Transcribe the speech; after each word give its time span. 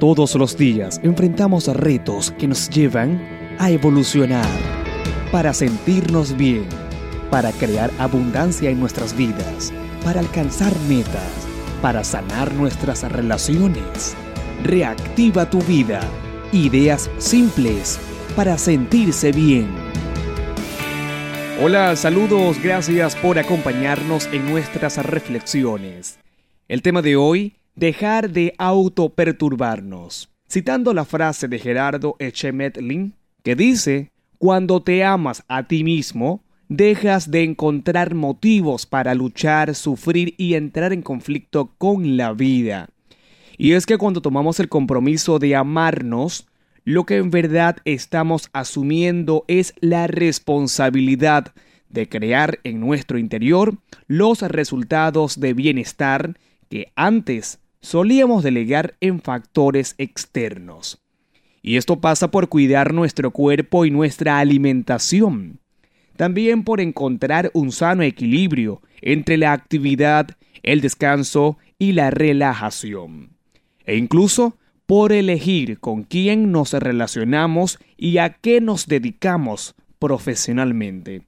Todos 0.00 0.34
los 0.36 0.56
días 0.56 0.98
enfrentamos 1.04 1.66
retos 1.66 2.30
que 2.38 2.48
nos 2.48 2.70
llevan 2.70 3.20
a 3.58 3.70
evolucionar 3.70 4.48
para 5.30 5.52
sentirnos 5.52 6.34
bien, 6.38 6.64
para 7.30 7.52
crear 7.52 7.90
abundancia 7.98 8.70
en 8.70 8.80
nuestras 8.80 9.14
vidas, 9.14 9.74
para 10.02 10.20
alcanzar 10.20 10.72
metas, 10.88 11.46
para 11.82 12.02
sanar 12.02 12.54
nuestras 12.54 13.02
relaciones. 13.12 14.16
Reactiva 14.64 15.50
tu 15.50 15.60
vida. 15.64 16.00
Ideas 16.50 17.10
simples 17.18 17.98
para 18.34 18.56
sentirse 18.56 19.32
bien. 19.32 19.68
Hola, 21.60 21.94
saludos, 21.94 22.56
gracias 22.62 23.14
por 23.16 23.38
acompañarnos 23.38 24.30
en 24.32 24.50
nuestras 24.50 24.96
reflexiones. 25.04 26.18
El 26.68 26.80
tema 26.80 27.02
de 27.02 27.16
hoy 27.16 27.59
dejar 27.80 28.30
de 28.30 28.54
autoperturbarnos. 28.58 30.28
Citando 30.46 30.92
la 30.92 31.06
frase 31.06 31.48
de 31.48 31.58
Gerardo 31.58 32.14
Echemetlin, 32.18 33.14
que 33.42 33.56
dice, 33.56 34.12
cuando 34.36 34.82
te 34.82 35.02
amas 35.02 35.42
a 35.48 35.66
ti 35.66 35.82
mismo, 35.82 36.44
dejas 36.68 37.30
de 37.30 37.42
encontrar 37.42 38.14
motivos 38.14 38.84
para 38.84 39.14
luchar, 39.14 39.74
sufrir 39.74 40.34
y 40.36 40.54
entrar 40.54 40.92
en 40.92 41.00
conflicto 41.00 41.72
con 41.78 42.18
la 42.18 42.34
vida. 42.34 42.90
Y 43.56 43.72
es 43.72 43.86
que 43.86 43.96
cuando 43.96 44.20
tomamos 44.20 44.60
el 44.60 44.68
compromiso 44.68 45.38
de 45.38 45.56
amarnos, 45.56 46.46
lo 46.84 47.06
que 47.06 47.16
en 47.16 47.30
verdad 47.30 47.78
estamos 47.86 48.50
asumiendo 48.52 49.46
es 49.48 49.72
la 49.80 50.06
responsabilidad 50.06 51.54
de 51.88 52.10
crear 52.10 52.60
en 52.62 52.78
nuestro 52.78 53.16
interior 53.16 53.78
los 54.06 54.42
resultados 54.42 55.40
de 55.40 55.54
bienestar 55.54 56.36
que 56.68 56.92
antes 56.94 57.58
solíamos 57.80 58.42
delegar 58.42 58.96
en 59.00 59.20
factores 59.20 59.94
externos. 59.98 61.00
Y 61.62 61.76
esto 61.76 62.00
pasa 62.00 62.30
por 62.30 62.48
cuidar 62.48 62.94
nuestro 62.94 63.30
cuerpo 63.30 63.84
y 63.84 63.90
nuestra 63.90 64.38
alimentación. 64.38 65.60
También 66.16 66.64
por 66.64 66.80
encontrar 66.80 67.50
un 67.54 67.72
sano 67.72 68.02
equilibrio 68.02 68.82
entre 69.00 69.36
la 69.36 69.52
actividad, 69.52 70.36
el 70.62 70.80
descanso 70.80 71.58
y 71.78 71.92
la 71.92 72.10
relajación. 72.10 73.30
E 73.84 73.96
incluso 73.96 74.56
por 74.86 75.12
elegir 75.12 75.78
con 75.78 76.02
quién 76.02 76.50
nos 76.50 76.72
relacionamos 76.72 77.78
y 77.96 78.18
a 78.18 78.30
qué 78.30 78.60
nos 78.60 78.86
dedicamos 78.86 79.74
profesionalmente. 79.98 81.22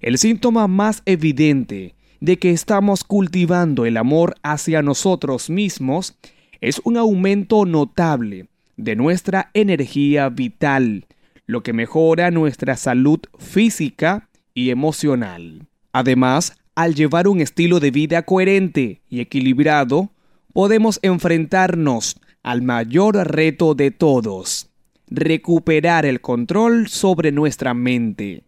El 0.00 0.18
síntoma 0.18 0.68
más 0.68 1.02
evidente 1.06 1.93
de 2.24 2.38
que 2.38 2.52
estamos 2.52 3.04
cultivando 3.04 3.84
el 3.84 3.98
amor 3.98 4.36
hacia 4.42 4.80
nosotros 4.80 5.50
mismos 5.50 6.16
es 6.62 6.80
un 6.82 6.96
aumento 6.96 7.66
notable 7.66 8.46
de 8.78 8.96
nuestra 8.96 9.50
energía 9.52 10.30
vital, 10.30 11.06
lo 11.46 11.62
que 11.62 11.74
mejora 11.74 12.30
nuestra 12.30 12.78
salud 12.78 13.20
física 13.38 14.30
y 14.54 14.70
emocional. 14.70 15.66
Además, 15.92 16.56
al 16.74 16.94
llevar 16.94 17.28
un 17.28 17.42
estilo 17.42 17.78
de 17.78 17.90
vida 17.90 18.22
coherente 18.22 19.02
y 19.10 19.20
equilibrado, 19.20 20.10
podemos 20.54 21.00
enfrentarnos 21.02 22.18
al 22.42 22.62
mayor 22.62 23.16
reto 23.16 23.74
de 23.74 23.90
todos, 23.90 24.70
recuperar 25.08 26.06
el 26.06 26.22
control 26.22 26.88
sobre 26.88 27.32
nuestra 27.32 27.74
mente. 27.74 28.44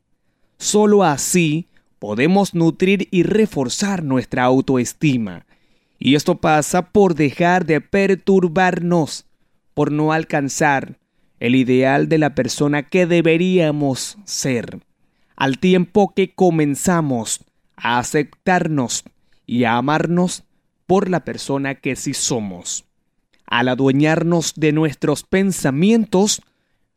Solo 0.57 1.05
así 1.05 1.69
podemos 1.99 2.55
nutrir 2.55 3.09
y 3.11 3.23
reforzar 3.23 4.03
nuestra 4.03 4.45
autoestima. 4.45 5.47
Y 5.99 6.15
esto 6.15 6.37
pasa 6.37 6.91
por 6.91 7.15
dejar 7.15 7.65
de 7.65 7.81
perturbarnos, 7.81 9.27
por 9.75 9.91
no 9.93 10.13
alcanzar 10.13 10.99
el 11.41 11.55
ideal 11.55 12.09
de 12.09 12.19
la 12.19 12.35
persona 12.35 12.83
que 12.83 13.07
deberíamos 13.07 14.19
ser, 14.25 14.81
al 15.37 15.59
tiempo 15.59 16.13
que 16.15 16.35
comenzamos 16.35 17.45
a 17.77 17.99
aceptarnos 17.99 19.05
y 19.47 19.65
a 19.65 19.77
amarnos 19.77 20.45
por 20.87 21.11
la 21.11 21.25
persona 21.25 21.75
que 21.75 21.97
sí 21.97 22.15
somos. 22.15 22.85
Al 23.47 23.69
adueñarnos 23.69 24.55
de 24.57 24.73
nuestros 24.73 25.23
pensamientos, 25.23 26.43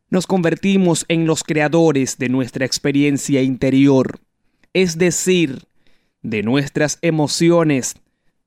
nos 0.08 0.26
convertimos 0.26 1.04
en 1.08 1.26
los 1.26 1.44
creadores 1.44 2.18
de 2.18 2.28
nuestra 2.28 2.66
experiencia 2.66 3.42
interior 3.42 4.20
es 4.72 4.98
decir, 4.98 5.64
de 6.22 6.42
nuestras 6.42 6.98
emociones, 7.02 7.96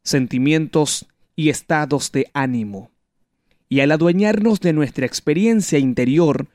sentimientos 0.04 1.08
y 1.36 1.50
estados 1.50 2.12
de 2.12 2.30
ánimo. 2.34 2.92
Y 3.70 3.80
al 3.80 3.92
adueñarnos 3.92 4.60
de 4.60 4.74
nuestra 4.74 5.06
experiencia 5.06 5.80
interior, 5.80 6.48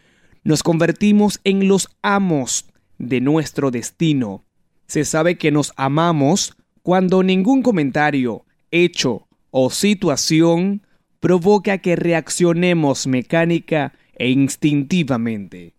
nos 0.45 0.63
convertimos 0.63 1.41
en 1.45 1.69
los 1.69 1.89
amos 2.03 2.67
de 2.99 3.21
nuestro 3.21 3.71
destino. 3.71 4.45
Se 4.87 5.05
sabe 5.05 5.37
que 5.37 5.51
nos 5.51 5.73
amamos 5.77 6.57
cuando 6.83 7.23
ningún 7.23 7.63
comentario, 7.63 8.45
hecho 8.71 9.27
o 9.51 9.71
situación 9.71 10.83
provoca 11.21 11.79
que 11.79 11.97
reaccionemos 11.97 13.07
mecánica 13.07 13.95
e 14.15 14.31
instintivamente. 14.31 15.75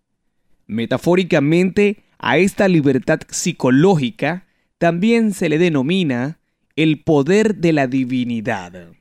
Metafóricamente, 0.68 2.04
a 2.20 2.38
esta 2.38 2.68
libertad 2.68 3.22
psicológica 3.30 4.46
también 4.78 5.34
se 5.34 5.50
le 5.50 5.58
denomina 5.58 6.40
el 6.76 7.02
poder 7.02 7.56
de 7.56 7.74
la 7.74 7.88
divinidad. 7.88 8.92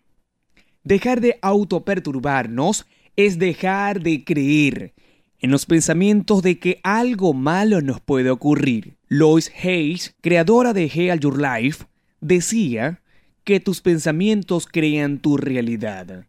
Dejar 0.84 1.20
de 1.20 1.38
autoperturbarnos 1.42 2.86
es 3.16 3.38
dejar 3.38 4.00
de 4.00 4.24
creer 4.24 4.94
en 5.40 5.50
los 5.50 5.66
pensamientos 5.66 6.42
de 6.42 6.58
que 6.58 6.80
algo 6.82 7.34
malo 7.34 7.80
nos 7.80 8.00
puede 8.00 8.30
ocurrir. 8.30 8.96
Lois 9.08 9.52
Hayes, 9.62 10.14
creadora 10.20 10.72
de 10.72 10.88
Heal 10.88 11.20
Your 11.20 11.40
Life, 11.40 11.84
decía 12.20 13.00
que 13.44 13.60
tus 13.60 13.80
pensamientos 13.80 14.66
crean 14.66 15.18
tu 15.18 15.36
realidad. 15.36 16.26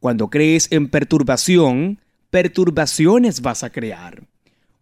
Cuando 0.00 0.28
crees 0.28 0.68
en 0.70 0.88
perturbación, 0.88 2.00
perturbaciones 2.30 3.40
vas 3.40 3.64
a 3.64 3.70
crear. 3.70 4.22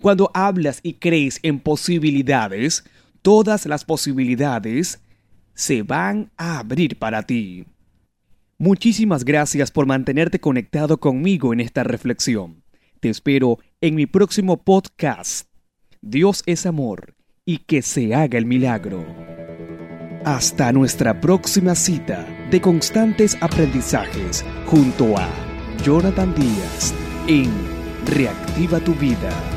Cuando 0.00 0.30
hablas 0.34 0.80
y 0.82 0.94
crees 0.94 1.40
en 1.42 1.60
posibilidades, 1.60 2.84
todas 3.22 3.66
las 3.66 3.84
posibilidades 3.84 5.00
se 5.54 5.82
van 5.82 6.30
a 6.36 6.58
abrir 6.58 6.98
para 6.98 7.22
ti. 7.22 7.64
Muchísimas 8.58 9.24
gracias 9.24 9.70
por 9.70 9.86
mantenerte 9.86 10.38
conectado 10.38 10.98
conmigo 10.98 11.52
en 11.52 11.60
esta 11.60 11.82
reflexión. 11.82 12.62
Te 13.00 13.08
espero 13.08 13.58
en 13.80 13.94
mi 13.94 14.06
próximo 14.06 14.62
podcast. 14.62 15.48
Dios 16.00 16.42
es 16.46 16.66
amor 16.66 17.14
y 17.44 17.58
que 17.58 17.82
se 17.82 18.14
haga 18.14 18.38
el 18.38 18.46
milagro. 18.46 19.04
Hasta 20.24 20.72
nuestra 20.72 21.20
próxima 21.20 21.74
cita 21.74 22.26
de 22.50 22.60
constantes 22.60 23.36
aprendizajes 23.40 24.44
junto 24.66 25.16
a 25.16 25.28
Jonathan 25.84 26.34
Díaz 26.34 26.94
en 27.28 27.50
Reactiva 28.06 28.78
tu 28.80 28.94
vida. 28.94 29.55